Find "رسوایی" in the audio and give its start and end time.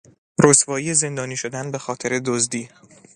0.43-0.93